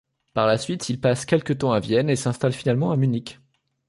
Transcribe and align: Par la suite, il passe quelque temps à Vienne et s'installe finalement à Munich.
Par 0.33 0.47
la 0.47 0.57
suite, 0.57 0.89
il 0.89 0.99
passe 0.99 1.25
quelque 1.27 1.53
temps 1.53 1.73
à 1.73 1.79
Vienne 1.79 2.09
et 2.09 2.15
s'installe 2.15 2.53
finalement 2.53 2.89
à 2.91 2.95
Munich. 2.97 3.39